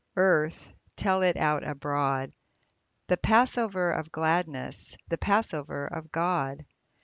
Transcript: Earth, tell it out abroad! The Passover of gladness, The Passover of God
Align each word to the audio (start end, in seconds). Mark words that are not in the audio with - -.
Earth, 0.17 0.73
tell 0.95 1.21
it 1.21 1.37
out 1.37 1.63
abroad! 1.63 2.31
The 3.05 3.17
Passover 3.17 3.91
of 3.91 4.11
gladness, 4.11 4.97
The 5.09 5.19
Passover 5.19 5.85
of 5.85 6.11
God 6.11 6.65